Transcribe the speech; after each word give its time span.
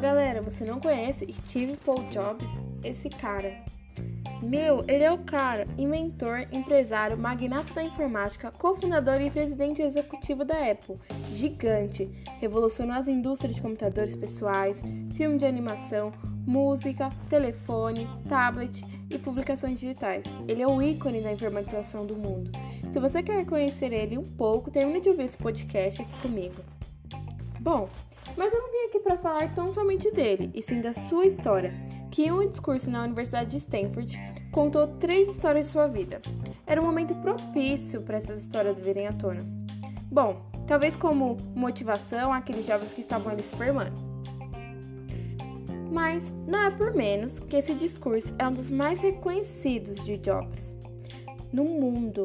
galera, 0.00 0.40
você 0.40 0.64
não 0.64 0.80
conhece 0.80 1.26
Steve 1.30 1.76
Paul 1.76 2.02
Jobs? 2.10 2.50
Esse 2.82 3.10
cara. 3.10 3.54
Meu, 4.42 4.82
ele 4.88 5.04
é 5.04 5.12
o 5.12 5.18
cara, 5.18 5.66
inventor, 5.76 6.48
empresário, 6.50 7.18
magnata 7.18 7.74
da 7.74 7.82
informática, 7.82 8.50
cofundador 8.50 9.20
e 9.20 9.30
presidente 9.30 9.82
executivo 9.82 10.42
da 10.42 10.70
Apple. 10.70 10.96
Gigante. 11.30 12.10
Revolucionou 12.40 12.96
as 12.96 13.06
indústrias 13.06 13.56
de 13.56 13.60
computadores 13.60 14.16
pessoais, 14.16 14.82
filme 15.12 15.36
de 15.36 15.44
animação, 15.44 16.10
música, 16.46 17.10
telefone, 17.28 18.08
tablet 18.26 18.82
e 19.10 19.18
publicações 19.18 19.78
digitais. 19.78 20.24
Ele 20.48 20.62
é 20.62 20.66
o 20.66 20.80
ícone 20.80 21.20
da 21.20 21.32
informatização 21.32 22.06
do 22.06 22.16
mundo. 22.16 22.50
Se 22.90 22.98
você 22.98 23.22
quer 23.22 23.44
conhecer 23.44 23.92
ele 23.92 24.16
um 24.16 24.24
pouco, 24.24 24.70
termine 24.70 25.02
de 25.02 25.10
ouvir 25.10 25.24
esse 25.24 25.36
podcast 25.36 26.00
aqui 26.00 26.22
comigo. 26.22 26.64
Bom, 27.60 27.90
mas 28.36 28.52
eu 28.52 28.60
não 28.60 28.70
vim 28.70 28.88
aqui 28.88 29.00
para 29.00 29.16
falar 29.16 29.54
tão 29.54 29.72
somente 29.72 30.10
dele, 30.10 30.50
e 30.54 30.62
sim 30.62 30.80
da 30.80 30.92
sua 30.92 31.26
história, 31.26 31.72
que 32.10 32.24
em 32.24 32.32
um 32.32 32.48
discurso 32.48 32.90
na 32.90 33.02
Universidade 33.04 33.50
de 33.50 33.56
Stanford 33.58 34.18
contou 34.50 34.86
três 34.98 35.28
histórias 35.28 35.66
de 35.66 35.72
sua 35.72 35.86
vida. 35.86 36.20
Era 36.66 36.80
um 36.80 36.86
momento 36.86 37.14
propício 37.16 38.02
para 38.02 38.16
essas 38.16 38.42
histórias 38.42 38.80
virem 38.80 39.06
à 39.06 39.12
tona. 39.12 39.46
Bom, 40.10 40.42
talvez 40.66 40.96
como 40.96 41.36
motivação 41.54 42.32
àqueles 42.32 42.66
jovens 42.66 42.92
que 42.92 43.00
estavam 43.00 43.32
ali 43.32 43.42
se. 43.42 43.56
Mas 45.90 46.32
não 46.46 46.60
é 46.66 46.70
por 46.70 46.94
menos 46.94 47.38
que 47.40 47.56
esse 47.56 47.74
discurso 47.74 48.32
é 48.38 48.46
um 48.46 48.52
dos 48.52 48.70
mais 48.70 49.00
reconhecidos 49.00 50.04
de 50.04 50.16
Jobs 50.18 50.70
no 51.52 51.64
mundo, 51.64 52.22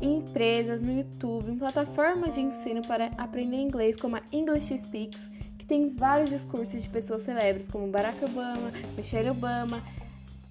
em 0.00 0.18
empresas, 0.18 0.82
no 0.82 0.92
YouTube, 0.92 1.50
em 1.50 1.58
plataformas 1.58 2.34
de 2.34 2.40
ensino 2.40 2.82
para 2.86 3.06
aprender 3.16 3.56
inglês 3.56 3.96
como 3.96 4.16
a 4.16 4.22
English 4.32 4.76
Speaks, 4.78 5.20
que 5.58 5.64
tem 5.64 5.94
vários 5.94 6.30
discursos 6.30 6.82
de 6.82 6.88
pessoas 6.88 7.22
celebres 7.22 7.68
como 7.68 7.88
Barack 7.88 8.24
Obama, 8.24 8.72
Michelle 8.96 9.30
Obama, 9.30 9.82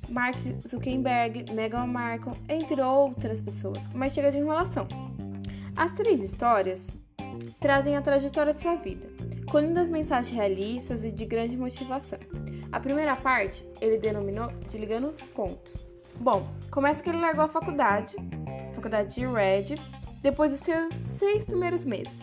Mark 0.10 0.38
Zuckerberg, 0.68 1.52
Meghan 1.54 1.88
Markle, 1.88 2.34
entre 2.50 2.82
outras 2.82 3.42
pessoas. 3.42 3.80
Mas 3.94 4.14
chega 4.14 4.32
de 4.32 4.38
enrolação. 4.38 4.88
As 5.76 5.92
três 5.92 6.22
histórias 6.22 6.80
trazem 7.60 7.98
a 7.98 8.02
trajetória 8.02 8.54
de 8.54 8.62
sua 8.62 8.76
vida, 8.76 9.08
com 9.50 9.60
lindas 9.60 9.90
mensagens 9.90 10.36
realistas 10.36 11.04
e 11.04 11.12
de 11.12 11.26
grande 11.26 11.58
motivação. 11.58 12.20
A 12.72 12.80
primeira 12.80 13.16
parte 13.16 13.66
ele 13.82 13.98
denominou 13.98 14.52
de 14.70 14.78
ligando 14.78 15.08
os 15.08 15.22
pontos. 15.22 15.86
Bom, 16.20 16.48
começa 16.72 17.04
que 17.04 17.10
ele 17.10 17.20
largou 17.20 17.44
a 17.44 17.50
faculdade, 17.50 18.16
faculdade 18.86 19.16
de 19.16 19.26
Red, 19.26 19.82
depois 20.22 20.52
dos 20.52 20.62
seus 20.62 20.94
seis 20.94 21.44
primeiros 21.44 21.84
meses. 21.86 22.14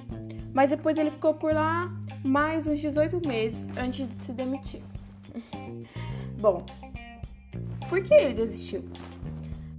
Mas 0.55 0.71
depois 0.71 0.97
ele 0.97 1.11
ficou 1.11 1.35
por 1.35 1.53
lá 1.53 1.91
mais 2.23 2.69
uns 2.69 2.81
18 2.81 3.27
meses 3.27 3.67
antes 3.77 4.09
de 4.09 4.25
se 4.25 4.33
demitir. 4.33 4.81
Bom, 6.39 6.65
por 7.89 8.03
que 8.05 8.15
ele 8.15 8.35
desistiu? 8.35 8.85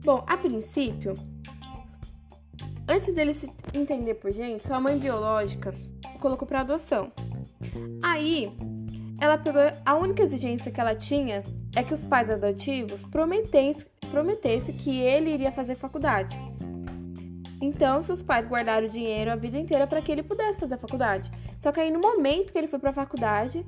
Bom, 0.04 0.26
a 0.28 0.36
princípio, 0.36 1.16
antes 2.86 3.14
dele 3.14 3.34
se 3.34 3.50
entender 3.74 4.16
por 4.16 4.32
gente, 4.32 4.68
sua 4.68 4.80
mãe 4.80 5.00
biológica 5.00 5.74
o 6.14 6.20
colocou 6.20 6.46
para 6.46 6.62
adoção. 6.62 7.14
Aí, 8.04 8.52
ela 9.22 9.38
pegou 9.38 9.62
a 9.86 9.96
única 9.96 10.22
exigência 10.22 10.70
que 10.70 10.82
ela 10.82 10.96
tinha 10.96 11.44
é 11.76 11.82
que 11.82 11.94
os 11.94 12.04
pais 12.04 12.30
adotivos 12.30 13.04
prometessem, 13.04 13.86
prometesse 14.12 14.74
que 14.74 15.00
ele 15.00 15.32
iria 15.32 15.52
fazer 15.52 15.76
faculdade. 15.76 16.38
Então, 17.64 18.02
seus 18.02 18.22
pais 18.22 18.46
guardaram 18.46 18.86
o 18.86 18.90
dinheiro 18.90 19.32
a 19.32 19.38
vida 19.38 19.58
inteira 19.58 19.88
para 19.88 20.02
que 20.02 20.12
ele 20.12 20.22
pudesse 20.22 20.60
fazer 20.60 20.74
a 20.74 20.78
faculdade. 20.78 21.32
Só 21.62 21.72
que 21.72 21.80
aí, 21.80 21.90
no 21.90 22.02
momento 22.02 22.52
que 22.52 22.58
ele 22.58 22.68
foi 22.68 22.78
para 22.78 22.90
a 22.90 22.94
faculdade, 22.94 23.66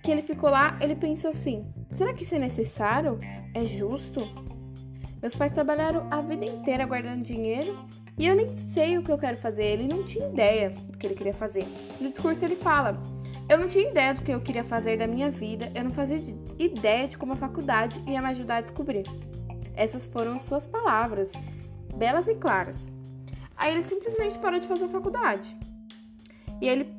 que 0.00 0.12
ele 0.12 0.22
ficou 0.22 0.48
lá, 0.48 0.78
ele 0.80 0.94
pensou 0.94 1.30
assim: 1.30 1.66
será 1.90 2.14
que 2.14 2.22
isso 2.22 2.36
é 2.36 2.38
necessário? 2.38 3.18
É 3.52 3.66
justo? 3.66 4.20
Meus 5.20 5.34
pais 5.34 5.50
trabalharam 5.50 6.06
a 6.08 6.22
vida 6.22 6.44
inteira 6.44 6.86
guardando 6.86 7.24
dinheiro 7.24 7.76
e 8.16 8.28
eu 8.28 8.36
nem 8.36 8.56
sei 8.56 8.96
o 8.96 9.02
que 9.02 9.10
eu 9.10 9.18
quero 9.18 9.38
fazer. 9.38 9.64
Ele 9.64 9.88
não 9.88 10.04
tinha 10.04 10.28
ideia 10.28 10.70
do 10.70 10.96
que 10.96 11.04
ele 11.04 11.16
queria 11.16 11.34
fazer. 11.34 11.66
No 12.00 12.10
discurso, 12.10 12.44
ele 12.44 12.54
fala: 12.54 13.02
eu 13.48 13.58
não 13.58 13.66
tinha 13.66 13.90
ideia 13.90 14.14
do 14.14 14.22
que 14.22 14.30
eu 14.30 14.40
queria 14.40 14.62
fazer 14.62 14.96
da 14.98 15.08
minha 15.08 15.32
vida, 15.32 15.68
eu 15.74 15.82
não 15.82 15.90
fazia 15.90 16.22
ideia 16.60 17.08
de 17.08 17.18
como 17.18 17.32
a 17.32 17.36
faculdade 17.36 18.00
ia 18.06 18.22
me 18.22 18.28
ajudar 18.28 18.58
a 18.58 18.60
descobrir. 18.60 19.04
Essas 19.74 20.06
foram 20.06 20.38
suas 20.38 20.64
palavras 20.64 21.32
belas 21.96 22.28
e 22.28 22.34
claras. 22.34 22.76
Aí 23.56 23.72
ele 23.72 23.82
simplesmente 23.82 24.38
parou 24.38 24.58
de 24.58 24.66
fazer 24.66 24.88
faculdade. 24.88 25.56
E 26.60 26.68
ele 26.68 26.92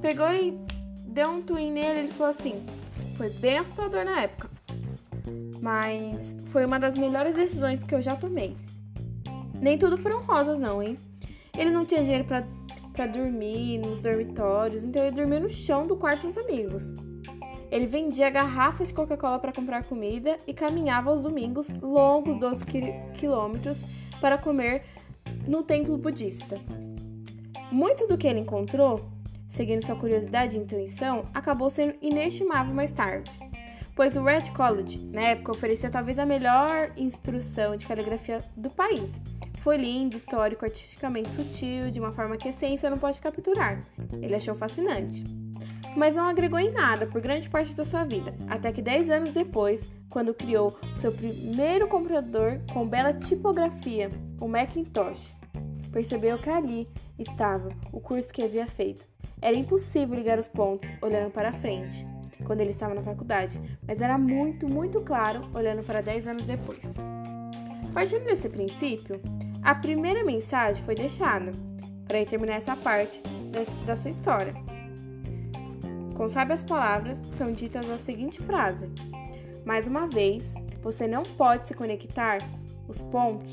pegou 0.00 0.28
e 0.32 0.58
deu 1.06 1.30
um 1.30 1.42
twin 1.42 1.72
nele, 1.72 2.00
ele 2.00 2.12
falou 2.12 2.30
assim: 2.30 2.64
"Foi 3.16 3.30
bem 3.30 3.58
assustador 3.58 4.04
na 4.04 4.22
época, 4.22 4.50
mas 5.60 6.36
foi 6.46 6.64
uma 6.64 6.78
das 6.78 6.96
melhores 6.96 7.34
decisões 7.34 7.82
que 7.82 7.94
eu 7.94 8.02
já 8.02 8.16
tomei. 8.16 8.56
Nem 9.60 9.78
tudo 9.78 9.96
foram 9.96 10.22
rosas 10.22 10.58
não, 10.58 10.82
hein? 10.82 10.96
Ele 11.56 11.70
não 11.70 11.84
tinha 11.84 12.02
dinheiro 12.02 12.24
para 12.24 13.06
dormir 13.06 13.78
nos 13.78 14.00
dormitórios, 14.00 14.82
então 14.82 15.02
ele 15.02 15.16
dormia 15.16 15.40
no 15.40 15.50
chão 15.50 15.86
do 15.86 15.96
quarto 15.96 16.26
dos 16.26 16.36
amigos. 16.36 16.84
Ele 17.70 17.86
vendia 17.86 18.30
garrafas 18.30 18.88
de 18.88 18.94
Coca-Cola 18.94 19.38
para 19.38 19.52
comprar 19.52 19.84
comida 19.84 20.36
e 20.46 20.54
caminhava 20.54 21.10
aos 21.10 21.22
domingos 21.22 21.68
longos 21.82 22.36
12 22.36 22.64
quilômetros 23.14 23.82
para 24.20 24.38
comer 24.38 24.84
no 25.46 25.62
templo 25.62 25.96
budista. 25.96 26.60
Muito 27.70 28.06
do 28.06 28.16
que 28.16 28.26
ele 28.26 28.40
encontrou, 28.40 29.08
seguindo 29.48 29.84
sua 29.84 29.96
curiosidade 29.96 30.56
e 30.56 30.60
intuição, 30.60 31.24
acabou 31.34 31.68
sendo 31.68 31.94
inestimável 32.00 32.72
mais 32.72 32.92
tarde, 32.92 33.30
pois 33.94 34.16
o 34.16 34.22
Red 34.22 34.50
College, 34.56 34.98
na 35.12 35.22
época, 35.22 35.52
oferecia 35.52 35.90
talvez 35.90 36.18
a 36.18 36.26
melhor 36.26 36.92
instrução 36.96 37.76
de 37.76 37.86
caligrafia 37.86 38.38
do 38.56 38.70
país. 38.70 39.10
Foi 39.60 39.76
lindo, 39.76 40.16
histórico, 40.16 40.64
artisticamente 40.64 41.34
sutil, 41.34 41.90
de 41.90 41.98
uma 41.98 42.12
forma 42.12 42.36
que 42.36 42.48
a 42.48 42.52
ciência 42.52 42.88
não 42.88 42.98
pode 42.98 43.18
capturar. 43.18 43.82
Ele 44.22 44.36
achou 44.36 44.54
fascinante 44.54 45.24
mas 45.96 46.14
não 46.14 46.28
agregou 46.28 46.60
em 46.60 46.70
nada 46.70 47.06
por 47.06 47.20
grande 47.20 47.48
parte 47.48 47.74
da 47.74 47.84
sua 47.84 48.04
vida, 48.04 48.34
até 48.48 48.70
que 48.70 48.82
10 48.82 49.10
anos 49.10 49.30
depois, 49.30 49.90
quando 50.10 50.34
criou 50.34 50.78
seu 51.00 51.10
primeiro 51.10 51.88
computador 51.88 52.60
com 52.72 52.86
bela 52.86 53.14
tipografia, 53.14 54.10
o 54.40 54.46
Macintosh, 54.46 55.34
percebeu 55.90 56.36
que 56.36 56.50
ali 56.50 56.88
estava 57.18 57.70
o 57.90 57.98
curso 57.98 58.32
que 58.32 58.42
havia 58.42 58.66
feito. 58.66 59.06
Era 59.40 59.56
impossível 59.56 60.16
ligar 60.16 60.38
os 60.38 60.48
pontos 60.48 60.92
olhando 61.00 61.30
para 61.30 61.52
frente, 61.52 62.06
quando 62.44 62.60
ele 62.60 62.70
estava 62.70 62.94
na 62.94 63.02
faculdade, 63.02 63.60
mas 63.86 64.00
era 64.00 64.18
muito, 64.18 64.68
muito 64.68 65.00
claro 65.00 65.48
olhando 65.54 65.82
para 65.82 66.02
10 66.02 66.28
anos 66.28 66.42
depois. 66.42 67.02
Partindo 67.94 68.24
desse 68.24 68.48
princípio, 68.50 69.20
a 69.62 69.74
primeira 69.74 70.22
mensagem 70.22 70.84
foi 70.84 70.94
deixada 70.94 71.50
para 72.06 72.24
terminar 72.26 72.56
essa 72.56 72.76
parte 72.76 73.22
da 73.86 73.96
sua 73.96 74.10
história. 74.10 74.54
Com 76.16 76.30
sábias 76.30 76.64
palavras, 76.64 77.18
são 77.36 77.52
ditas 77.52 77.88
a 77.90 77.98
seguinte 77.98 78.42
frase: 78.42 78.88
Mais 79.66 79.86
uma 79.86 80.06
vez, 80.06 80.54
você 80.80 81.06
não 81.06 81.22
pode 81.22 81.68
se 81.68 81.74
conectar 81.74 82.38
os 82.88 83.02
pontos 83.02 83.52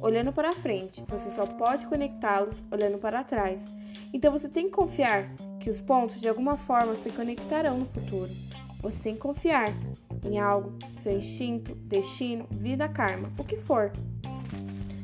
olhando 0.00 0.32
para 0.32 0.52
frente, 0.52 1.04
você 1.06 1.28
só 1.28 1.44
pode 1.44 1.86
conectá-los 1.86 2.62
olhando 2.72 2.96
para 2.96 3.22
trás. 3.22 3.62
Então 4.14 4.32
você 4.32 4.48
tem 4.48 4.64
que 4.64 4.72
confiar 4.72 5.30
que 5.60 5.68
os 5.68 5.82
pontos 5.82 6.18
de 6.18 6.28
alguma 6.28 6.56
forma 6.56 6.96
se 6.96 7.10
conectarão 7.10 7.78
no 7.78 7.86
futuro. 7.86 8.30
Você 8.80 8.98
tem 8.98 9.12
que 9.12 9.20
confiar 9.20 9.68
em 10.24 10.38
algo, 10.38 10.72
seu 10.96 11.12
instinto, 11.18 11.74
destino, 11.74 12.46
vida, 12.50 12.88
karma, 12.88 13.30
o 13.38 13.44
que 13.44 13.58
for. 13.58 13.92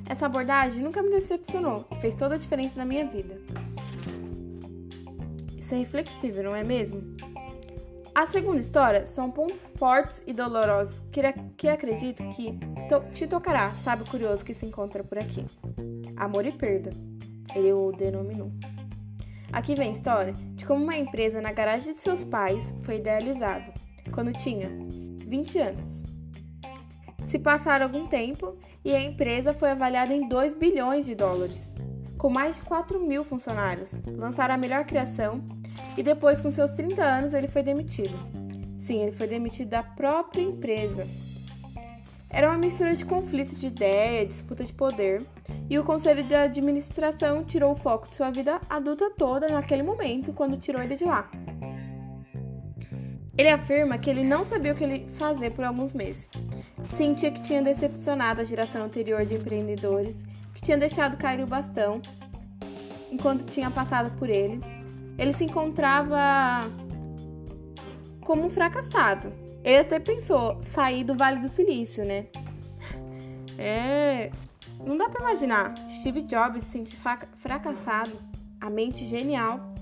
Essa 0.09 0.25
abordagem 0.25 0.83
nunca 0.83 1.03
me 1.03 1.11
decepcionou 1.11 1.87
e 1.93 1.97
fez 1.97 2.15
toda 2.15 2.37
a 2.37 2.39
diferença 2.39 2.77
na 2.77 2.87
minha 2.87 3.05
vida 3.05 3.39
ser 5.67 5.77
reflexivo, 5.77 6.43
não 6.43 6.55
é 6.55 6.63
mesmo? 6.63 7.03
A 8.15 8.25
segunda 8.25 8.61
história 8.61 9.05
são 9.07 9.31
pontos 9.31 9.67
fortes 9.77 10.23
e 10.27 10.33
dolorosos 10.33 11.03
que, 11.13 11.21
que 11.57 11.69
acredito 11.69 12.27
que 12.31 12.59
to 12.89 13.01
te 13.13 13.27
tocará, 13.27 13.73
sabe 13.73 14.05
o 14.05 14.07
curioso 14.07 14.45
que 14.45 14.55
se 14.55 14.65
encontra 14.65 15.05
por 15.05 15.19
aqui. 15.19 15.45
Amor 16.17 16.47
e 16.47 16.53
perda, 16.53 16.91
ele 17.55 17.73
o 17.73 17.93
denominou. 17.93 18.51
Aqui 19.53 19.75
vem 19.75 19.91
a 19.91 19.93
história 19.93 20.33
de 20.55 20.65
como 20.65 20.83
uma 20.83 20.97
empresa 20.97 21.43
na 21.43 21.53
garagem 21.53 21.93
de 21.93 21.99
seus 21.99 22.25
pais 22.25 22.75
foi 22.85 22.97
idealizada 22.97 23.75
quando 24.13 24.33
tinha 24.33 24.71
20 25.27 25.59
anos. 25.59 26.03
Se 27.27 27.39
passaram 27.39 27.87
algum 27.87 28.07
tempo 28.07 28.57
e 28.85 28.95
a 28.95 29.03
empresa 29.03 29.53
foi 29.53 29.73
avaliada 29.73 30.15
em 30.15 30.27
2 30.27 30.55
bilhões 30.55 31.05
de 31.05 31.15
dólares 31.15 31.69
com 32.19 32.31
mais 32.31 32.57
de 32.57 32.63
4 32.63 33.01
mil 33.01 33.23
funcionários, 33.23 33.99
lançaram 34.07 34.55
a 34.55 34.59
melhor 34.59 34.85
criação 34.85 35.43
e 35.97 36.03
depois, 36.03 36.41
com 36.41 36.51
seus 36.51 36.71
30 36.71 37.03
anos, 37.03 37.35
ele 37.35 37.49
foi 37.49 37.63
demitido. 37.63 38.17
Sim, 38.77 39.03
ele 39.03 39.13
foi 39.13 39.27
demitido 39.27 39.71
da 39.71 39.83
própria 39.83 40.43
empresa. 40.43 41.07
Era 42.29 42.49
uma 42.49 42.59
mistura 42.59 42.95
de 42.95 43.05
conflitos 43.05 43.59
de 43.59 43.69
ideia, 43.69 44.27
disputa 44.27 44.63
de 44.63 44.73
poder, 44.73 45.23
e 45.71 45.79
o 45.79 45.85
conselho 45.85 46.23
de 46.23 46.35
administração 46.35 47.43
tirou 47.43 47.73
o 47.73 47.77
foco 47.77 48.09
de 48.09 48.17
sua 48.17 48.31
vida 48.31 48.61
adulta 48.69 49.11
toda 49.11 49.49
naquele 49.49 49.83
momento, 49.83 50.33
quando 50.33 50.59
tirou 50.59 50.83
ele 50.83 50.97
de 50.97 51.05
lá. 51.05 51.31
Ele 53.39 53.49
afirma 53.49 53.99
que 53.99 54.09
ele 54.09 54.25
não 54.25 54.45
sabia 54.45 54.73
o 54.73 54.75
que 54.75 54.85
ele 54.85 55.07
fazer 55.13 55.51
por 55.51 55.65
alguns 55.65 55.93
meses. 55.93 56.29
Sentia 56.97 57.31
que 57.31 57.41
tinha 57.41 57.63
decepcionado 57.63 58.41
a 58.41 58.45
geração 58.45 58.85
anterior 58.85 59.25
de 59.27 59.35
empreendedores, 59.35 60.17
tinha 60.67 60.77
deixado 60.77 61.17
cair 61.17 61.41
o 61.41 61.47
bastão 61.47 62.03
enquanto 63.11 63.45
tinha 63.45 63.71
passado 63.71 64.11
por 64.19 64.29
ele. 64.29 64.61
Ele 65.17 65.33
se 65.33 65.45
encontrava 65.45 66.69
como 68.21 68.45
um 68.45 68.51
fracassado. 68.51 69.33
Ele 69.63 69.79
até 69.79 70.01
pensou 70.01 70.61
sair 70.75 71.05
do 71.05 71.17
Vale 71.17 71.39
do 71.39 71.49
Silício, 71.49 72.05
né? 72.05 72.27
É, 73.57 74.31
não 74.85 74.99
dá 74.99 75.09
para 75.09 75.23
imaginar 75.23 75.73
Steve 75.89 76.23
Jobs 76.23 76.65
se 76.65 76.73
sentir 76.73 76.99
fracassado, 77.37 78.19
a 78.61 78.69
mente 78.69 79.07
genial. 79.07 79.73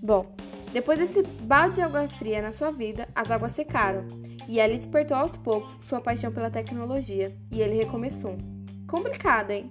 Bom, 0.00 0.32
depois 0.72 0.98
desse 0.98 1.22
balde 1.42 1.76
de 1.76 1.82
água 1.82 2.08
fria 2.08 2.40
na 2.40 2.52
sua 2.52 2.70
vida, 2.70 3.08
as 3.14 3.30
águas 3.30 3.52
secaram 3.52 4.06
e 4.48 4.60
ele 4.60 4.76
despertou 4.76 5.16
aos 5.16 5.36
poucos 5.36 5.82
sua 5.82 6.00
paixão 6.00 6.32
pela 6.32 6.50
tecnologia 6.50 7.36
e 7.50 7.60
ele 7.60 7.76
recomeçou. 7.76 8.38
Complicado, 8.86 9.50
hein? 9.50 9.70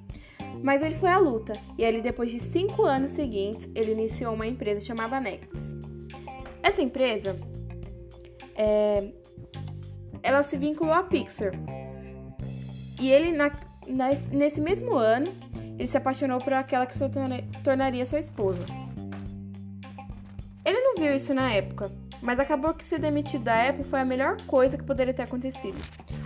Mas 0.62 0.82
ele 0.82 0.96
foi 0.96 1.10
à 1.10 1.18
luta 1.18 1.54
e 1.78 1.84
ele, 1.84 2.02
depois 2.02 2.30
de 2.30 2.40
cinco 2.40 2.84
anos 2.84 3.12
seguintes, 3.12 3.70
ele 3.74 3.92
iniciou 3.92 4.34
uma 4.34 4.48
empresa 4.48 4.80
chamada 4.80 5.20
Nex. 5.20 5.48
Essa 6.62 6.82
empresa, 6.82 7.38
é, 8.56 9.12
ela 10.22 10.44
se 10.44 10.58
vinculou 10.58 10.94
à 10.94 11.04
Pixar 11.04 11.52
e 13.00 13.12
ele, 13.12 13.32
na, 13.32 13.52
nesse 14.32 14.62
mesmo 14.62 14.96
ano, 14.96 15.28
ele 15.78 15.88
se 15.88 15.98
apaixonou 15.98 16.38
por 16.40 16.54
aquela 16.54 16.86
que 16.86 16.98
se 16.98 17.04
tornaria 17.64 18.06
sua 18.06 18.20
esposa. 18.20 18.64
Ele 20.66 20.80
não 20.80 20.96
viu 20.96 21.14
isso 21.14 21.34
na 21.34 21.52
época, 21.52 21.92
mas 22.22 22.40
acabou 22.40 22.74
que 22.74 22.86
ser 22.86 23.00
demitido 23.00 23.44
da 23.44 23.70
Apple 23.70 23.84
foi 23.84 24.00
a 24.00 24.06
melhor 24.06 24.38
coisa 24.48 24.78
que 24.78 24.84
poderia 24.84 25.14
ter 25.14 25.24
acontecido. 25.24 25.78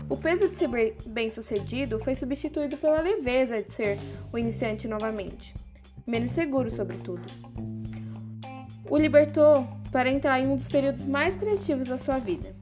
O 0.10 0.16
peso 0.16 0.48
de 0.48 0.56
ser 0.56 0.70
bem 1.06 1.30
sucedido 1.30 2.00
foi 2.00 2.16
substituído 2.16 2.78
pela 2.78 3.02
leveza 3.02 3.62
de 3.62 3.74
ser 3.74 4.00
o 4.32 4.38
iniciante 4.38 4.88
novamente, 4.88 5.54
menos 6.06 6.32
seguro, 6.32 6.72
sobretudo. 6.72 7.24
O 8.90 8.98
libertou 8.98 9.68
para 9.92 10.10
entrar 10.10 10.40
em 10.40 10.48
um 10.48 10.56
dos 10.56 10.70
períodos 10.70 11.06
mais 11.06 11.36
criativos 11.36 11.88
da 11.88 11.98
sua 11.98 12.20
vida. 12.20 12.56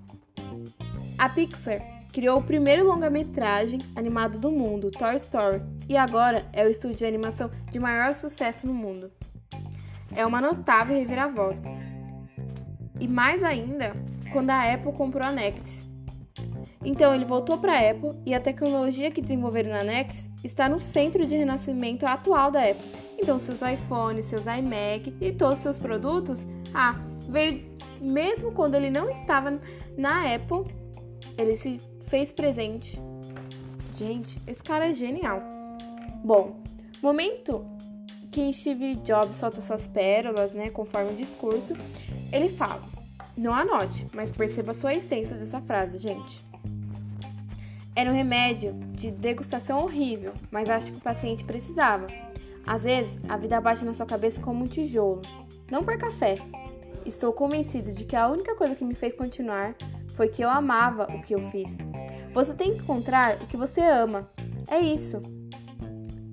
A 1.18 1.30
Pixar 1.30 1.81
criou 2.12 2.39
o 2.39 2.44
primeiro 2.44 2.86
longa-metragem 2.86 3.80
animado 3.95 4.39
do 4.39 4.50
mundo, 4.50 4.89
Toy 4.89 5.18
Story, 5.18 5.62
e 5.88 5.95
agora 5.95 6.45
é 6.51 6.65
o 6.65 6.69
estúdio 6.69 6.97
de 6.97 7.06
animação 7.06 7.51
de 7.71 7.77
maior 7.77 8.13
sucesso 8.13 8.65
no 8.65 8.74
mundo. 8.74 9.12
É 10.15 10.25
uma 10.25 10.42
notável 10.42 10.97
reviravolta. 10.97 11.69
E 13.00 13.07
mais 13.07 13.44
ainda, 13.44 13.94
quando 14.31 14.50
a 14.50 14.74
Apple 14.74 14.94
comprou 14.94 15.27
a 15.27 15.31
Next. 15.31 15.84
Então 16.85 17.13
ele 17.13 17.25
voltou 17.25 17.57
para 17.57 17.73
a 17.73 17.89
Apple 17.89 18.11
e 18.25 18.33
a 18.33 18.39
tecnologia 18.39 19.09
que 19.09 19.19
desenvolveram 19.19 19.71
na 19.71 19.83
Next 19.83 20.29
está 20.43 20.69
no 20.69 20.79
centro 20.79 21.25
de 21.25 21.35
renascimento 21.35 22.05
atual 22.05 22.51
da 22.51 22.61
Apple. 22.61 22.85
Então 23.19 23.39
seus 23.39 23.61
iPhones, 23.61 24.25
seus 24.25 24.45
iMac 24.45 25.13
e 25.19 25.31
todos 25.31 25.57
os 25.57 25.63
seus 25.63 25.79
produtos, 25.79 26.45
ah, 26.73 26.95
veio 27.27 27.75
mesmo 27.99 28.51
quando 28.51 28.75
ele 28.75 28.91
não 28.91 29.09
estava 29.09 29.59
na 29.97 30.35
Apple, 30.35 30.71
ele 31.37 31.55
se 31.55 31.81
fez 32.07 32.31
presente. 32.31 32.99
Gente, 33.97 34.39
esse 34.45 34.61
cara 34.61 34.89
é 34.89 34.93
genial. 34.93 35.41
Bom, 36.23 36.61
momento 37.01 37.65
que 38.31 38.51
Steve 38.53 38.95
Jobs 38.95 39.37
solta 39.37 39.61
suas 39.61 39.87
pérolas, 39.87 40.53
né, 40.53 40.69
conforme 40.69 41.13
o 41.13 41.15
discurso, 41.15 41.73
ele 42.31 42.49
fala: 42.49 42.83
Não 43.37 43.53
anote, 43.53 44.05
mas 44.13 44.31
perceba 44.31 44.71
a 44.71 44.73
sua 44.75 44.93
essência 44.93 45.35
dessa 45.35 45.61
frase, 45.61 45.97
gente. 45.97 46.45
Era 47.95 48.12
um 48.12 48.13
remédio 48.13 48.74
de 48.92 49.09
degustação 49.09 49.80
horrível, 49.80 50.33
mas 50.51 50.69
acho 50.69 50.92
que 50.92 50.97
o 50.97 51.01
paciente 51.01 51.45
precisava. 51.45 52.07
Às 52.68 52.83
vezes, 52.83 53.18
a 53.30 53.38
vida 53.38 53.62
bate 53.62 53.86
na 53.86 53.94
sua 53.94 54.06
cabeça 54.06 54.42
como 54.42 54.65
um 54.65 54.68
tijolo. 54.68 55.21
Não 55.71 55.81
perca 55.81 56.12
fé. 56.12 56.36
Estou 57.06 57.31
convencido 57.31 57.94
de 57.94 58.03
que 58.03 58.15
a 58.15 58.27
única 58.27 58.53
coisa 58.56 58.75
que 58.75 58.83
me 58.83 58.95
fez 58.95 59.13
continuar 59.13 59.75
foi 60.15 60.27
que 60.27 60.42
eu 60.42 60.50
amava 60.50 61.07
o 61.15 61.21
que 61.21 61.33
eu 61.33 61.50
fiz. 61.51 61.77
Você 62.33 62.53
tem 62.53 62.74
que 62.74 62.81
encontrar 62.81 63.36
o 63.42 63.47
que 63.47 63.56
você 63.56 63.80
ama. 63.80 64.30
É 64.68 64.80
isso. 64.80 65.21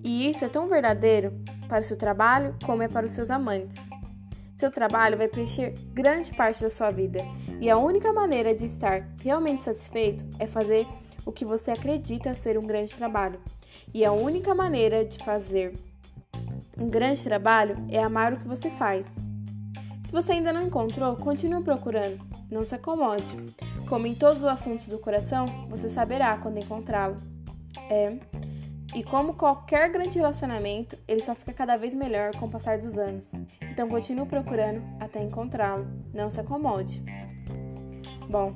E 0.03 0.29
isso 0.29 0.45
é 0.45 0.49
tão 0.49 0.67
verdadeiro 0.67 1.33
para 1.69 1.81
o 1.81 1.85
seu 1.85 1.97
trabalho 1.97 2.57
como 2.67 2.83
é 2.83 2.89
para 2.89 3.07
os 3.07 3.13
seus 3.13 3.31
amantes. 3.31 3.89
Seu 4.57 4.71
trabalho 4.71 5.17
vai 5.17 5.29
preencher 5.29 5.75
grande 5.93 6.33
parte 6.35 6.63
da 6.63 6.71
sua 6.71 6.91
vida 6.91 7.21
e 7.61 7.71
a 7.71 7.77
única 7.77 8.13
maneira 8.13 8.55
de 8.55 8.65
estar 8.65 9.09
realmente 9.23 9.65
satisfeito 9.65 10.25
é 10.39 10.47
fazer 10.47 10.87
o 11.25 11.33
que 11.33 11.45
você 11.45 11.71
acredita 11.71 12.35
ser 12.35 12.59
um 12.59 12.67
grande 12.67 12.95
trabalho. 12.95 13.41
E 13.93 14.05
a 14.05 14.13
única 14.13 14.55
maneira 14.55 15.05
de 15.05 15.19
fazer 15.19 15.75
um 16.79 16.89
grande 16.89 17.23
trabalho 17.23 17.77
é 17.91 18.03
amar 18.03 18.33
o 18.33 18.39
que 18.39 18.49
você 18.49 18.71
faz. 18.71 19.07
Se 20.07 20.13
você 20.13 20.33
ainda 20.33 20.53
não 20.53 20.63
encontrou, 20.63 21.17
continue 21.17 21.63
procurando. 21.63 22.21
Não 22.51 22.63
se 22.63 22.75
acomode. 22.75 23.35
Como 23.89 24.07
em 24.07 24.15
todos 24.15 24.43
os 24.43 24.49
assuntos 24.49 24.87
do 24.87 24.99
coração, 24.99 25.47
você 25.69 25.89
saberá 25.89 26.37
quando 26.37 26.59
encontrá-lo. 26.59 27.17
É. 27.89 28.19
E 28.95 29.03
como 29.03 29.35
qualquer 29.35 29.91
grande 29.91 30.19
relacionamento, 30.19 30.99
ele 31.09 31.23
só 31.23 31.35
fica 31.35 31.55
cada 31.55 31.77
vez 31.77 31.95
melhor 31.95 32.37
com 32.37 32.45
o 32.45 32.51
passar 32.51 32.79
dos 32.79 32.99
anos. 32.99 33.27
Então 33.63 33.89
continue 33.89 34.27
procurando 34.27 34.83
até 35.01 35.23
encontrá-lo. 35.23 35.87
Não 36.13 36.29
se 36.29 36.39
acomode. 36.41 37.03
Bom, 38.29 38.55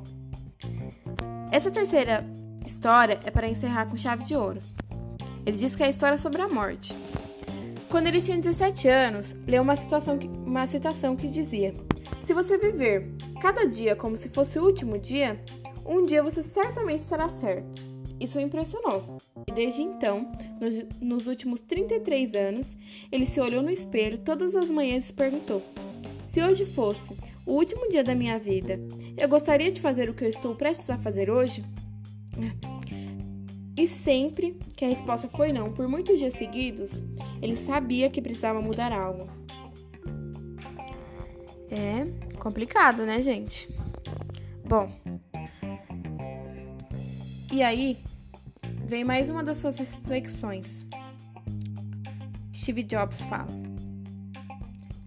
essa 1.51 1.71
terceira 1.71 2.23
história 2.67 3.19
é 3.25 3.31
para 3.31 3.49
encerrar 3.49 3.87
com 3.87 3.97
chave 3.97 4.25
de 4.25 4.35
ouro. 4.35 4.61
Ele 5.47 5.57
diz 5.57 5.77
que 5.77 5.83
é 5.83 5.87
a 5.87 5.91
história 5.91 6.19
sobre 6.19 6.43
a 6.43 6.49
morte. 6.49 6.97
Quando 7.89 8.09
ele 8.09 8.21
tinha 8.21 8.37
17 8.37 8.89
anos, 8.89 9.35
leu 9.47 9.63
uma, 9.63 9.77
situação 9.77 10.19
que, 10.19 10.27
uma 10.27 10.67
citação 10.67 11.15
que 11.15 11.29
dizia: 11.29 11.73
Se 12.25 12.35
você 12.35 12.59
viver 12.59 13.15
cada 13.41 13.65
dia 13.65 13.95
como 13.95 14.17
se 14.17 14.29
fosse 14.29 14.59
o 14.59 14.65
último 14.65 14.99
dia, 14.99 15.41
um 15.87 16.05
dia 16.05 16.23
você 16.23 16.43
certamente 16.43 17.05
estará 17.05 17.29
certo. 17.29 17.81
Isso 18.19 18.39
o 18.39 18.43
impressionou. 18.43 19.19
E 19.47 19.53
desde 19.53 19.83
então, 19.83 20.33
nos, 20.61 21.01
nos 21.01 21.27
últimos 21.27 21.61
33 21.61 22.35
anos, 22.35 22.77
ele 23.13 23.27
se 23.27 23.41
olhou 23.41 23.63
no 23.63 23.71
espelho 23.71 24.19
todas 24.19 24.55
as 24.57 24.71
manhãs 24.71 25.05
e 25.05 25.07
se 25.09 25.13
perguntou: 25.13 25.63
Se 26.27 26.43
hoje 26.43 26.67
fosse 26.67 27.17
o 27.45 27.53
último 27.53 27.89
dia 27.89 28.03
da 28.03 28.15
minha 28.15 28.39
vida, 28.39 28.81
eu 29.17 29.29
gostaria 29.29 29.71
de 29.71 29.81
fazer 29.81 30.11
o 30.11 30.15
que 30.15 30.25
eu 30.25 30.29
estou 30.29 30.57
prestes 30.57 30.91
a 30.91 30.99
fazer 30.99 31.31
hoje? 31.31 31.65
E 33.77 33.87
sempre 33.87 34.59
que 34.75 34.85
a 34.85 34.89
resposta 34.89 35.29
foi 35.29 35.53
não, 35.53 35.73
por 35.73 35.87
muitos 35.87 36.19
dias 36.19 36.35
seguidos, 36.35 37.03
ele 37.43 37.57
sabia 37.57 38.09
que 38.09 38.23
precisava 38.23 38.61
mudar 38.61 38.91
algo. 38.91 39.29
É 41.71 42.07
complicado, 42.39 43.05
né, 43.05 43.21
gente? 43.21 43.69
Bom. 44.65 44.91
E 47.53 47.63
aí, 47.63 47.99
vem 48.85 49.05
mais 49.05 49.29
uma 49.29 49.43
das 49.43 49.59
suas 49.59 49.77
reflexões. 49.79 50.87
Steve 52.55 52.83
Jobs 52.83 53.21
fala: 53.23 53.66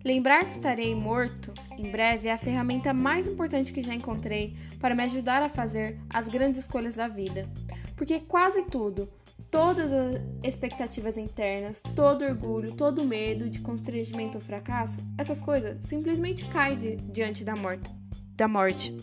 Lembrar 0.04 0.46
que 0.46 0.52
estarei 0.52 0.96
morto 0.96 1.54
em 1.78 1.92
breve 1.92 2.30
é 2.30 2.32
a 2.32 2.38
ferramenta 2.38 2.94
mais 2.94 3.28
importante 3.28 3.74
que 3.74 3.82
já 3.82 3.94
encontrei 3.94 4.56
para 4.80 4.96
me 4.96 5.04
ajudar 5.04 5.44
a 5.44 5.50
fazer 5.50 6.00
as 6.10 6.30
grandes 6.30 6.62
escolhas 6.62 6.96
da 6.96 7.08
vida. 7.08 7.50
Porque 7.98 8.22
quase 8.22 8.64
tudo, 8.64 9.10
todas 9.52 9.92
as 9.92 10.22
expectativas 10.42 11.18
internas, 11.18 11.82
todo 11.96 12.24
orgulho, 12.24 12.72
todo 12.72 13.04
medo 13.04 13.50
de 13.50 13.60
constrangimento 13.60 14.38
ou 14.38 14.44
fracasso, 14.44 15.02
essas 15.18 15.42
coisas 15.42 15.78
simplesmente 15.86 16.46
caem 16.46 16.98
diante 17.12 17.44
da 17.44 17.56
morte, 17.58 17.90
da 18.36 18.48
morte, 18.48 18.96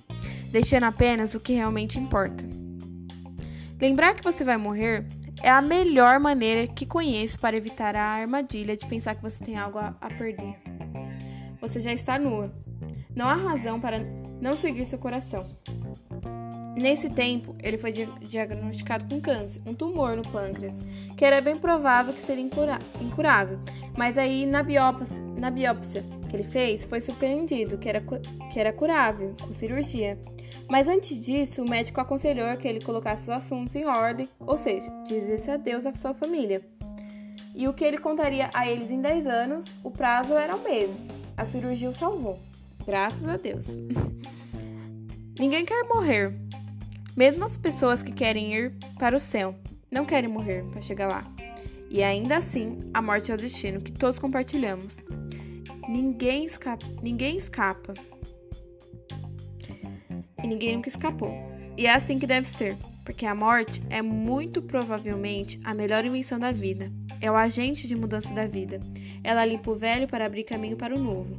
deixando 0.51 0.85
apenas 0.85 1.35
o 1.35 1.41
que 1.41 1.53
realmente 1.53 1.99
importa. 1.99 2.43
Lembrar 3.79 4.15
que 4.15 4.25
você 4.25 4.43
vai 4.43 4.57
morrer 4.57 5.05
é 5.43 5.51
a 5.51 5.61
melhor 5.61 6.19
maneira 6.19 6.67
que 6.67 6.87
conheço 6.87 7.39
para 7.39 7.55
evitar 7.55 7.95
a 7.95 8.03
armadilha 8.03 8.75
de 8.75 8.87
pensar 8.87 9.15
que 9.15 9.23
você 9.23 9.45
tem 9.45 9.59
algo 9.59 9.79
a, 9.79 9.95
a 10.01 10.09
perder. 10.09 10.66
Você 11.67 11.81
já 11.81 11.93
está 11.93 12.17
nua. 12.17 12.53
Não 13.13 13.27
há 13.27 13.35
razão 13.35 13.81
para 13.81 13.99
não 14.41 14.55
seguir 14.55 14.87
seu 14.87 15.01
coração. 15.01 15.45
Nesse 16.79 17.11
tempo, 17.11 17.57
ele 17.61 17.77
foi 17.77 17.91
diagnosticado 17.91 19.05
com 19.13 19.21
câncer, 19.21 19.61
um 19.67 19.75
tumor 19.75 20.15
no 20.15 20.23
pâncreas, 20.23 20.79
que 21.17 21.25
era 21.25 21.41
bem 21.41 21.59
provável 21.59 22.15
que 22.15 22.21
seria 22.21 22.49
incurável. 23.01 23.59
Mas 23.99 24.17
aí, 24.17 24.47
na 24.47 24.63
biópsia, 24.63 25.17
na 25.37 25.51
biópsia 25.51 26.05
que 26.31 26.37
ele 26.37 26.45
fez, 26.45 26.85
foi 26.85 27.01
surpreendido 27.01 27.79
que 27.79 27.89
era, 27.89 28.01
que 28.53 28.61
era 28.61 28.73
curável, 28.73 29.35
com 29.41 29.53
cirurgia. 29.53 30.17
Mas 30.69 30.87
antes 30.87 31.21
disso, 31.21 31.65
o 31.65 31.69
médico 31.69 32.01
aconselhou 32.01 32.57
que 32.57 32.69
ele 32.69 32.81
colocasse 32.81 33.23
os 33.23 33.31
assuntos 33.31 33.75
em 33.75 33.87
ordem, 33.87 34.29
ou 34.39 34.57
seja, 34.57 34.89
dizesse 35.05 35.51
adeus 35.51 35.85
à 35.85 35.93
sua 35.97 36.15
família. 36.15 36.63
E 37.57 37.67
o 37.67 37.73
que 37.73 37.85
ele 37.85 37.99
contaria 37.99 38.51
a 38.55 38.69
eles 38.71 38.89
em 38.89 39.01
10 39.01 39.27
anos, 39.27 39.67
o 39.83 39.91
prazo 39.91 40.35
era 40.35 40.55
um 40.55 40.63
mês. 40.63 40.91
A 41.37 41.45
cirurgia 41.45 41.91
o 41.91 41.95
salvou. 41.95 42.39
Graças 42.87 43.27
a 43.29 43.37
Deus. 43.37 43.67
Ninguém 45.39 45.65
quer 45.65 45.85
morrer. 45.85 46.35
Mesmo 47.17 47.45
as 47.45 47.59
pessoas 47.59 48.03
que 48.03 48.13
querem 48.13 48.55
ir 48.55 48.75
para 48.99 49.17
o 49.17 49.21
céu 49.21 49.55
não 49.91 50.05
querem 50.05 50.31
morrer 50.31 50.65
para 50.65 50.81
chegar 50.81 51.09
lá. 51.09 51.25
E 51.91 52.03
ainda 52.03 52.37
assim, 52.37 52.81
a 52.93 53.01
morte 53.01 53.31
é 53.31 53.35
o 53.35 53.39
destino 53.39 53.81
que 53.81 53.93
todos 53.93 54.19
compartilhamos. 54.19 54.99
Ninguém 55.89 56.45
escapa. 56.45 56.87
Ninguém 57.03 57.37
escapa. 57.37 57.95
E 60.43 60.47
ninguém 60.47 60.75
nunca 60.75 60.89
escapou. 60.89 61.31
E 61.77 61.87
é 61.87 61.95
assim 61.95 62.19
que 62.19 62.27
deve 62.27 62.47
ser, 62.47 62.77
porque 63.05 63.27
a 63.27 63.35
morte 63.35 63.83
é 63.91 64.01
muito 64.03 64.63
provavelmente 64.63 65.61
a 65.65 65.75
melhor 65.75 66.05
invenção 66.05 66.39
da 66.39 66.51
vida. 66.51 66.91
É 67.21 67.31
o 67.31 67.37
agente 67.37 67.87
de 67.89 67.97
mudança 67.97 68.33
da 68.33 68.47
vida. 68.47 68.81
Ela 69.23 69.45
limpa 69.45 69.71
o 69.71 69.75
velho 69.75 70.07
para 70.07 70.27
abrir 70.27 70.45
caminho 70.45 70.77
para 70.77 70.95
o 70.95 70.99
novo. 70.99 71.37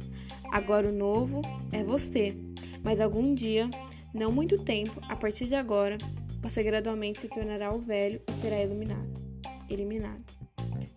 Agora 0.50 0.88
o 0.88 0.92
novo 0.92 1.42
é 1.72 1.84
você. 1.84 2.36
Mas 2.82 3.00
algum 3.00 3.34
dia, 3.34 3.68
não 4.14 4.32
muito 4.32 4.58
tempo, 4.58 5.00
a 5.08 5.16
partir 5.16 5.46
de 5.46 5.54
agora, 5.54 5.98
você 6.40 6.62
gradualmente 6.62 7.20
se 7.20 7.28
tornará 7.28 7.74
o 7.74 7.80
velho 7.80 8.20
e 8.26 8.32
será 8.40 8.62
iluminado, 8.62 9.20
eliminado. 9.68 10.24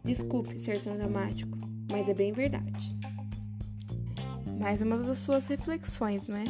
Desculpe 0.03 0.59
ser 0.59 0.79
tão 0.81 0.95
dramático, 0.95 1.57
mas 1.91 2.07
é 2.07 2.13
bem 2.13 2.31
verdade. 2.31 2.95
Mais 4.59 4.81
uma 4.81 4.97
das 4.97 5.19
suas 5.19 5.47
reflexões, 5.47 6.27
não 6.27 6.37
é? 6.37 6.43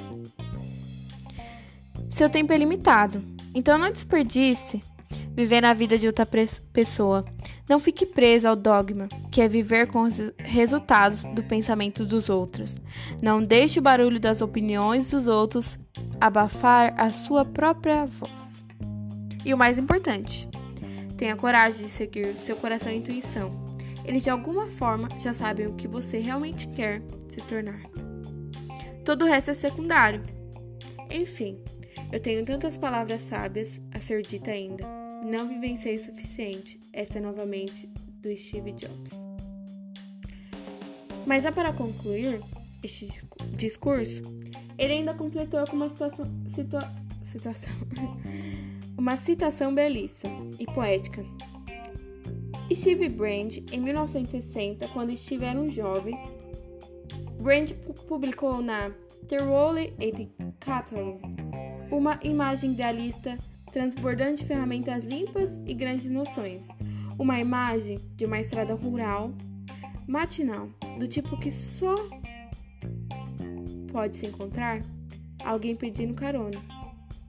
Seu 2.10 2.30
tempo 2.30 2.52
é 2.52 2.58
limitado, 2.58 3.24
então 3.56 3.78
não 3.78 3.92
desperdice 3.92 4.84
viver 5.36 5.64
a 5.66 5.74
vida 5.74 5.98
de 5.98 6.08
outra 6.08 6.28
pessoa. 6.74 7.26
Não 7.70 7.80
fique 7.80 8.06
preso 8.06 8.48
ao 8.48 8.56
dogma, 8.56 9.08
que 9.32 9.42
é 9.42 9.48
viver 9.48 9.88
com 9.88 10.02
os 10.02 10.32
resultados 10.38 11.24
do 11.34 11.44
pensamento 11.44 12.06
dos 12.06 12.30
outros. 12.30 12.76
Não 13.22 13.42
deixe 13.44 13.80
o 13.80 13.82
barulho 13.82 14.20
das 14.20 14.42
opiniões 14.42 15.10
dos 15.10 15.28
outros 15.28 15.80
abafar 16.20 16.94
a 16.98 17.12
sua 17.12 17.46
própria 17.46 18.06
voz. 18.06 18.66
E 19.44 19.54
o 19.54 19.58
mais 19.58 19.78
importante, 19.80 20.48
tenha 21.18 21.36
coragem 21.36 21.86
de 21.86 21.90
seguir 21.90 22.38
seu 22.38 22.56
coração 22.56 22.92
e 22.92 22.98
intuição. 22.98 23.52
Eles 24.04 24.24
de 24.24 24.30
alguma 24.30 24.68
forma 24.68 25.08
já 25.20 25.34
sabem 25.34 25.68
o 25.68 25.74
que 25.74 25.88
você 25.88 26.18
realmente 26.18 26.68
quer 26.68 27.02
se 27.30 27.38
tornar. 27.42 27.82
Todo 29.06 29.26
o 29.26 29.28
resto 29.28 29.52
é 29.52 29.54
secundário. 29.54 30.24
Enfim, 31.10 31.60
eu 32.12 32.20
tenho 32.20 32.46
tantas 32.46 32.78
palavras 32.78 33.22
sábias 33.22 33.82
a 33.94 34.00
ser 34.00 34.22
dita 34.22 34.52
ainda. 34.52 35.00
Não 35.32 35.48
vivenciei 35.48 35.96
o 35.96 36.00
suficiente. 36.00 36.78
Esta 36.92 37.20
é 37.20 37.22
novamente 37.22 37.88
do 38.22 38.36
Steve 38.36 38.74
Jobs. 38.74 39.12
Mas 41.26 41.44
já 41.44 41.54
para 41.54 41.72
concluir 41.72 42.42
este 42.84 43.08
discurso, 43.54 44.24
ele 44.78 44.92
ainda 44.92 45.14
completou 45.14 45.66
com 45.68 45.78
uma 45.78 45.88
situação, 45.88 46.26
situa, 46.50 46.82
situação 47.24 47.74
uma 49.00 49.16
citação 49.16 49.74
belíssima 49.74 50.50
e 50.60 50.66
poética. 50.66 51.24
Steve 52.74 53.08
Brand, 53.08 53.60
em 53.72 53.80
1960, 53.80 54.86
quando 54.90 55.18
Steve 55.18 55.46
era 55.46 55.58
um 55.58 55.72
jovem, 55.72 56.20
Brand 57.42 57.72
publicou 58.06 58.62
na 58.62 58.90
The 59.30 59.38
Role 59.38 59.94
Educator 59.98 61.18
uma 61.90 62.20
imagem 62.22 62.74
idealista 62.74 63.38
transbordando 63.72 64.36
de 64.36 64.46
ferramentas 64.46 65.06
limpas 65.06 65.60
e 65.66 65.74
grandes 65.74 66.10
noções. 66.10 66.68
Uma 67.18 67.40
imagem 67.40 68.00
de 68.16 68.25
uma 68.25 68.40
estrada 68.40 68.74
rural, 68.74 69.32
matinal, 70.08 70.70
do 71.00 71.08
tipo 71.08 71.40
que 71.40 71.51
só 71.51 71.96
pode 73.92 74.18
se 74.18 74.25
encontrar 74.25 74.82
alguém 75.44 75.75
pedindo 75.75 76.13
carona, 76.13 76.60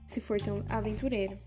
se 0.07 0.21
for 0.21 0.39
tão 0.39 0.63
aventureiro. 0.69 1.37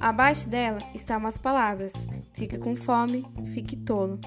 Abaixo 0.00 0.48
dela 0.48 0.80
estavam 0.94 1.28
as 1.28 1.38
palavras: 1.38 1.92
Fique 2.32 2.58
com 2.58 2.74
fome, 2.74 3.26
fique 3.52 3.76
tolo. 3.76 4.18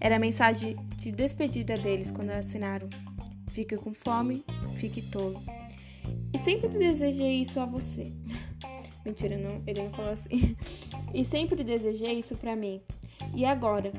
Era 0.00 0.16
a 0.16 0.20
mensagem 0.20 0.76
de 0.96 1.10
despedida 1.10 1.76
deles 1.76 2.10
quando 2.10 2.30
assinaram: 2.30 2.88
Fique 3.48 3.76
com 3.76 3.92
fome, 3.92 4.44
fique 4.76 5.02
tolo. 5.02 5.42
E 6.32 6.38
sempre 6.38 6.68
desejei 6.68 7.42
isso 7.42 7.58
a 7.58 7.66
você. 7.66 8.12
Mentira, 9.06 9.38
não, 9.38 9.62
ele 9.66 9.84
não 9.84 9.90
falou 9.92 10.10
assim. 10.10 10.56
e 11.14 11.24
sempre 11.24 11.62
desejei 11.62 12.18
isso 12.18 12.36
para 12.36 12.56
mim. 12.56 12.82
E 13.34 13.44
agora, 13.44 13.92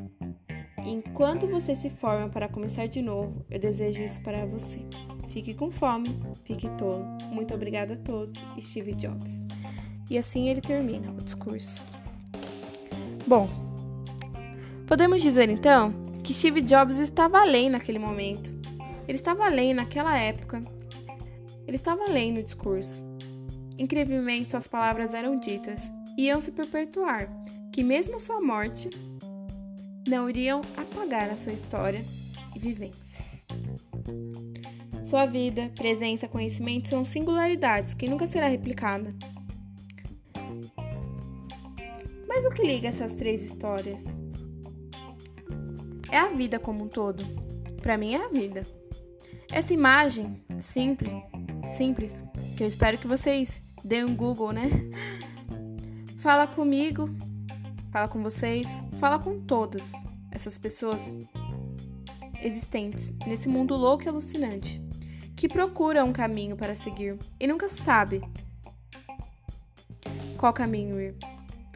enquanto 0.86 1.48
você 1.48 1.76
se 1.76 1.90
forma 1.90 2.28
para 2.28 2.50
começar 2.50 2.88
de 2.88 3.02
novo, 3.02 3.46
eu 3.50 3.58
desejo 3.58 4.04
isso 4.04 4.22
para 4.22 4.46
você. 4.46 4.80
Fique 5.30 5.54
com 5.54 5.72
fome, 5.72 6.20
fique 6.44 6.70
tolo. 6.72 7.06
Muito 7.32 7.54
obrigada 7.54 7.94
a 7.94 7.98
todos, 7.98 8.38
Steve 8.60 8.94
Jobs. 8.94 9.42
E 10.10 10.18
assim 10.18 10.50
ele 10.50 10.62
termina 10.62 11.10
o 11.12 11.22
discurso. 11.22 11.82
Bom, 13.26 13.50
podemos 14.86 15.22
dizer 15.22 15.50
então 15.50 15.94
que 16.22 16.34
Steve 16.34 16.62
Jobs 16.62 16.98
estava 16.98 17.40
além 17.40 17.70
naquele 17.70 18.00
momento. 18.00 18.54
Ele 19.08 19.18
estava 19.18 19.46
além 19.46 19.74
naquela 19.74 20.18
época 20.18 20.62
ele 21.68 21.76
estava 21.76 22.06
lendo 22.10 22.40
o 22.40 22.44
discurso. 22.44 23.04
Incrivelmente, 23.78 24.52
suas 24.52 24.68
palavras 24.68 25.14
eram 25.14 25.40
ditas 25.40 25.92
e 26.18 26.26
iam 26.26 26.42
se 26.42 26.52
perpetuar, 26.52 27.30
que 27.72 27.84
mesmo 27.84 28.20
sua 28.20 28.42
morte 28.42 28.90
não 30.08 30.30
iriam 30.30 30.62
apagar 30.76 31.30
a 31.30 31.36
sua 31.36 31.54
história 31.54 32.04
e 32.56 32.60
vivência. 32.60 33.24
Sua 35.04 35.26
vida, 35.26 35.72
presença, 35.76 36.28
conhecimento 36.28 36.90
são 36.90 37.04
singularidades 37.04 37.94
que 37.94 38.10
nunca 38.10 38.26
será 38.26 38.48
replicada. 38.48 39.14
Mas 42.28 42.46
o 42.46 42.50
que 42.50 42.64
liga 42.64 42.88
essas 42.88 43.14
três 43.14 43.44
histórias? 43.44 44.06
É 46.12 46.18
a 46.18 46.30
vida 46.30 46.60
como 46.60 46.84
um 46.84 46.88
todo. 46.88 47.24
Para 47.82 47.98
mim 47.98 48.16
é 48.16 48.26
a 48.26 48.30
vida. 48.30 48.64
Essa 49.52 49.74
imagem 49.74 50.42
simples 50.60 51.14
simples, 51.72 52.24
que 52.56 52.64
eu 52.64 52.68
espero 52.68 52.98
que 52.98 53.08
vocês 53.08 53.62
deem 53.84 54.06
um 54.06 54.16
Google, 54.16 54.52
né? 54.52 54.70
Fala 56.18 56.48
comigo, 56.48 57.10
fala 57.92 58.08
com 58.08 58.22
vocês, 58.22 58.68
fala 59.00 59.18
com 59.20 59.40
todas 59.40 59.92
essas 60.32 60.58
pessoas 60.58 61.18
existentes 62.42 63.12
nesse 63.26 63.48
mundo 63.48 63.76
louco 63.76 64.04
e 64.04 64.08
alucinante, 64.08 64.82
que 65.36 65.48
procura 65.48 66.04
um 66.04 66.14
caminho 66.14 66.56
para 66.56 66.76
seguir 66.76 67.18
e 67.40 67.48
nunca 67.48 67.68
sabe 67.68 68.22
qual 70.38 70.54
caminho 70.54 71.00
ir. 71.00 71.16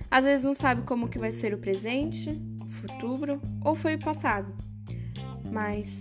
Às 0.10 0.25
vezes 0.25 0.46
não 0.46 0.53
sabe 0.53 0.81
como 0.84 1.08
que 1.08 1.17
vai 1.17 1.31
ser 1.31 1.53
o 1.53 1.58
presente, 1.58 2.29
o 2.62 2.67
futuro 2.67 3.41
ou 3.63 3.75
foi 3.75 3.96
o 3.96 4.00
passado. 4.00 4.53
Mas 5.51 6.00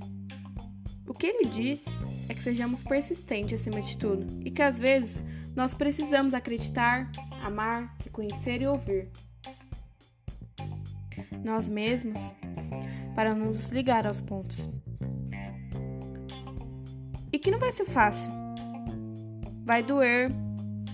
o 1.06 1.14
que 1.14 1.26
ele 1.26 1.46
diz 1.46 1.84
é 2.28 2.34
que 2.34 2.42
sejamos 2.42 2.84
persistentes 2.84 3.60
acima 3.60 3.80
de 3.80 3.96
tudo 3.96 4.26
e 4.44 4.50
que 4.50 4.62
às 4.62 4.78
vezes 4.78 5.24
nós 5.54 5.74
precisamos 5.74 6.34
acreditar, 6.34 7.10
amar, 7.42 7.96
reconhecer 8.02 8.62
e 8.62 8.66
ouvir 8.66 9.10
nós 11.44 11.68
mesmos 11.68 12.18
para 13.14 13.34
nos 13.34 13.68
ligar 13.70 14.06
aos 14.06 14.20
pontos. 14.20 14.68
E 17.32 17.38
que 17.38 17.50
não 17.50 17.58
vai 17.58 17.72
ser 17.72 17.84
fácil, 17.84 18.30
vai 19.64 19.82
doer 19.82 20.30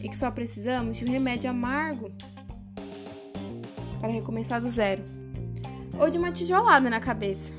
e 0.00 0.08
que 0.08 0.16
só 0.16 0.30
precisamos 0.30 0.96
de 0.96 1.04
um 1.04 1.10
remédio 1.10 1.50
amargo 1.50 2.10
para 4.00 4.10
recomeçar 4.10 4.60
do 4.60 4.70
zero 4.70 5.02
ou 5.98 6.10
de 6.10 6.18
uma 6.18 6.30
tijolada 6.30 6.90
na 6.90 7.00
cabeça. 7.00 7.52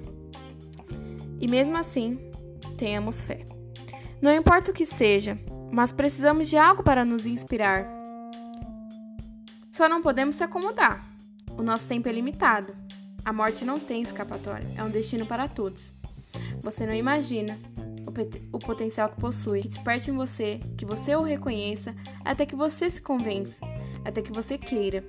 E 1.39 1.48
mesmo 1.48 1.77
assim, 1.77 2.20
tenhamos 2.77 3.22
fé. 3.22 3.46
Não 4.22 4.34
importa 4.34 4.72
o 4.72 4.74
que 4.74 4.86
seja, 4.86 5.38
mas 5.71 5.91
precisamos 5.91 6.50
de 6.50 6.57
algo 6.57 6.83
para 6.83 7.05
nos 7.05 7.25
inspirar. 7.25 7.88
Só 9.71 9.88
não 9.88 10.01
podemos 10.01 10.36
se 10.36 10.43
acomodar. 10.43 11.05
O 11.57 11.62
nosso 11.62 11.88
tempo 11.88 12.07
é 12.09 12.12
limitado. 12.12 12.75
A 13.24 13.33
morte 13.33 13.65
não 13.65 13.79
tem 13.79 14.01
escapatória, 14.01 14.67
é 14.77 14.83
um 14.83 14.89
destino 14.89 15.25
para 15.25 15.47
todos. 15.47 15.93
Você 16.62 16.86
não 16.86 16.93
imagina 16.93 17.59
o, 18.07 18.55
o 18.55 18.59
potencial 18.59 19.09
que 19.09 19.19
possui. 19.19 19.62
Que 19.62 19.67
desperte 19.67 20.09
em 20.09 20.15
você, 20.15 20.59
que 20.77 20.86
você 20.86 21.15
o 21.15 21.24
reconheça, 21.24 21.93
até 22.24 22.45
que 22.45 22.55
você 22.55 22.89
se 22.89 23.01
convença, 23.01 23.57
até 24.05 24.21
que 24.21 24.31
você 24.31 24.57
queira. 24.57 25.03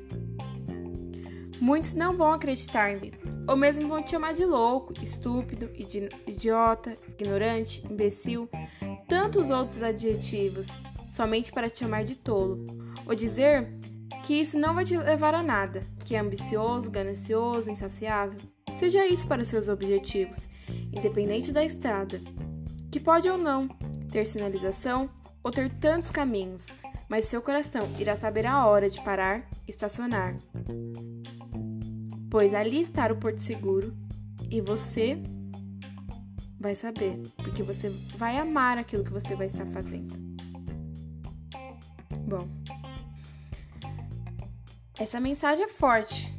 Muitos 1.61 1.95
não 1.95 2.17
vão 2.17 2.33
acreditar 2.33 2.93
em 2.93 3.01
mim, 3.01 3.13
ou 3.49 3.57
mesmo 3.57 3.89
vão 3.89 4.03
te 4.03 4.13
chamar 4.13 4.33
de 4.35 4.45
louco, 4.45 4.93
estúpido, 5.03 5.71
idiota, 6.27 6.95
ignorante, 7.09 7.85
imbecil, 7.91 8.49
tantos 9.09 9.51
outros 9.51 9.83
adjetivos, 9.83 10.69
somente 11.11 11.51
para 11.51 11.71
te 11.71 11.81
chamar 11.81 12.05
de 12.05 12.15
tolo, 12.15 12.67
ou 13.07 13.15
dizer 13.15 13.67
que 14.23 14.35
isso 14.35 14.59
não 14.59 14.75
vai 14.75 14.85
te 14.85 14.97
levar 14.97 15.35
a 15.35 15.43
nada, 15.43 15.83
que 16.05 16.15
é 16.15 16.19
ambicioso, 16.19 16.91
ganancioso, 16.91 17.71
insaciável. 17.71 18.39
Seja 18.79 19.07
isso 19.07 19.27
para 19.27 19.43
os 19.43 19.49
seus 19.49 19.69
objetivos, 19.69 20.47
independente 20.93 21.51
da 21.51 21.65
estrada, 21.65 22.21
que 22.91 23.01
pode 23.01 23.29
ou 23.29 23.39
não 23.39 23.67
ter 24.11 24.27
sinalização 24.27 25.11
ou 25.43 25.51
ter 25.51 25.71
tantos 25.79 26.11
caminhos, 26.11 26.67
mas 27.09 27.25
seu 27.25 27.41
coração 27.41 27.89
irá 27.99 28.15
saber 28.15 28.45
a 28.45 28.67
hora 28.67 28.91
de 28.91 29.01
parar 29.01 29.49
e 29.67 29.71
estacionar. 29.71 30.37
Pois 32.31 32.53
ali 32.53 32.83
está 32.83 33.11
o 33.11 33.17
porto 33.17 33.39
seguro 33.39 33.97
e 34.51 34.61
você 34.61 35.19
vai 36.59 36.75
saber, 36.75 37.21
porque 37.37 37.63
você 37.63 37.89
vai 38.17 38.37
amar 38.37 38.79
aquilo 38.79 39.05
que 39.05 39.13
você 39.13 39.35
vai 39.35 39.47
estar 39.47 39.67
fazendo. 39.67 40.15
Bom, 42.27 42.47
essa 44.99 45.21
mensagem 45.21 45.65
é 45.65 45.69
forte, 45.69 46.35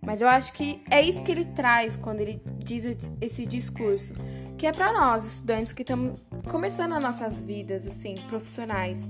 mas 0.00 0.20
eu 0.20 0.28
acho 0.28 0.52
que 0.52 0.82
é 0.90 1.02
isso 1.02 1.22
que 1.24 1.32
ele 1.32 1.44
traz 1.44 1.96
quando 1.96 2.20
ele 2.20 2.40
diz 2.58 2.84
esse 3.20 3.44
discurso, 3.44 4.14
que 4.56 4.66
é 4.66 4.72
para 4.72 4.92
nós, 4.92 5.24
estudantes 5.24 5.72
que 5.72 5.82
estamos 5.82 6.20
começando 6.48 6.92
as 6.92 7.02
nossas 7.02 7.42
vidas, 7.42 7.86
assim, 7.86 8.14
profissionais 8.28 9.08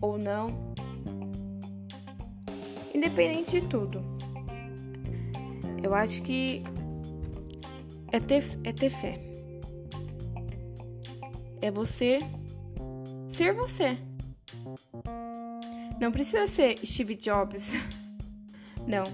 ou 0.00 0.16
não, 0.16 0.72
independente 2.94 3.60
de 3.60 3.66
tudo. 3.66 4.02
Eu 5.82 5.94
acho 5.94 6.22
que 6.22 6.62
é 8.12 8.20
ter, 8.20 8.44
é 8.62 8.72
ter 8.72 8.90
fé. 8.90 9.31
É 11.62 11.70
você 11.70 12.18
ser 13.28 13.54
você. 13.54 13.96
Não 16.00 16.10
precisa 16.10 16.48
ser 16.48 16.84
Steve 16.84 17.14
Jobs. 17.14 17.68
Não. 18.84 19.04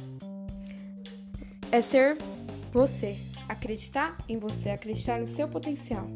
É 1.70 1.82
ser 1.82 2.16
você. 2.72 3.18
Acreditar 3.46 4.16
em 4.26 4.38
você, 4.38 4.70
acreditar 4.70 5.20
no 5.20 5.26
seu 5.26 5.46
potencial. 5.46 6.06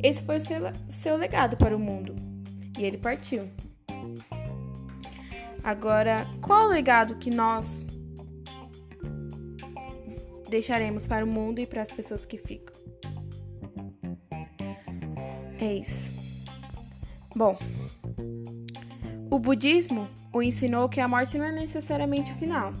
Esse 0.00 0.22
foi 0.22 0.36
o 0.36 0.40
seu, 0.40 0.62
seu 0.88 1.16
legado 1.16 1.56
para 1.56 1.76
o 1.76 1.80
mundo. 1.80 2.14
E 2.78 2.84
ele 2.84 2.96
partiu. 2.96 3.48
Agora, 5.64 6.28
qual 6.40 6.66
o 6.66 6.70
legado 6.70 7.16
que 7.16 7.30
nós 7.30 7.84
deixaremos 10.48 11.08
para 11.08 11.24
o 11.24 11.28
mundo 11.28 11.58
e 11.58 11.66
para 11.66 11.82
as 11.82 11.90
pessoas 11.90 12.24
que 12.24 12.38
ficam? 12.38 12.71
É 15.62 15.74
isso. 15.74 16.12
Bom, 17.36 17.56
o 19.30 19.38
budismo 19.38 20.08
o 20.32 20.42
ensinou 20.42 20.88
que 20.88 21.00
a 21.00 21.06
morte 21.06 21.38
não 21.38 21.44
é 21.44 21.52
necessariamente 21.52 22.32
o 22.32 22.34
final. 22.34 22.74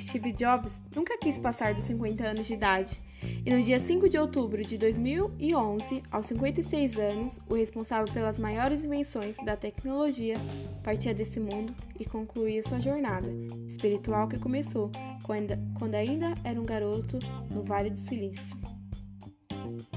Steve 0.00 0.30
Jobs 0.30 0.80
nunca 0.94 1.18
quis 1.18 1.36
passar 1.36 1.74
dos 1.74 1.82
50 1.82 2.24
anos 2.24 2.46
de 2.46 2.54
idade, 2.54 3.02
e 3.44 3.52
no 3.52 3.60
dia 3.60 3.80
5 3.80 4.08
de 4.08 4.16
outubro 4.16 4.64
de 4.64 4.78
2011, 4.78 6.00
aos 6.12 6.26
56 6.26 6.96
anos, 6.96 7.40
o 7.50 7.56
responsável 7.56 8.14
pelas 8.14 8.38
maiores 8.38 8.84
invenções 8.84 9.36
da 9.44 9.56
tecnologia 9.56 10.36
partia 10.84 11.12
desse 11.12 11.40
mundo 11.40 11.74
e 11.98 12.04
concluía 12.04 12.62
sua 12.62 12.80
jornada 12.80 13.28
espiritual 13.66 14.28
que 14.28 14.38
começou 14.38 14.92
quando 15.24 15.94
ainda 15.96 16.34
era 16.44 16.60
um 16.60 16.64
garoto 16.64 17.18
no 17.50 17.64
Vale 17.64 17.90
do 17.90 17.98
Silício. 17.98 18.56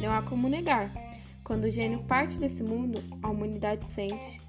Não 0.01 0.11
há 0.11 0.23
como 0.23 0.49
negar, 0.49 0.91
quando 1.43 1.65
o 1.65 1.69
gênio 1.69 2.03
parte 2.03 2.37
desse 2.37 2.63
mundo, 2.63 3.01
a 3.21 3.29
humanidade 3.29 3.85
sente, 3.85 4.41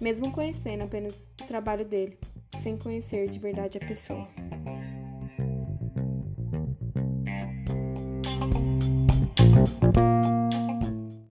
mesmo 0.00 0.32
conhecendo 0.32 0.84
apenas 0.84 1.30
o 1.40 1.44
trabalho 1.46 1.84
dele, 1.84 2.18
sem 2.62 2.76
conhecer 2.76 3.28
de 3.28 3.38
verdade 3.38 3.78
a 3.78 3.86
pessoa. 3.86 4.28